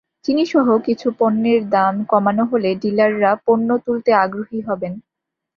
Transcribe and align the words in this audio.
চিনিসহ 0.25 0.67
কিছু 0.87 1.07
পণ্যের 1.19 1.61
দাম 1.69 1.93
কমানো 2.11 2.43
হলে 2.51 2.69
ডিলাররা 2.81 3.31
পণ্য 3.45 3.69
তুলতে 3.85 4.11
আগ্রহী 4.23 4.59
হবেন। 4.67 4.93